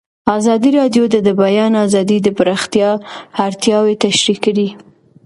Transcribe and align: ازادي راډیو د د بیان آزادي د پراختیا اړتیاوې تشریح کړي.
ازادي 0.37 0.69
راډیو 0.79 1.03
د 1.13 1.15
د 1.27 1.29
بیان 1.41 1.73
آزادي 1.85 2.17
د 2.23 2.27
پراختیا 2.37 2.89
اړتیاوې 3.45 3.95
تشریح 4.03 4.37
کړي. 4.45 4.67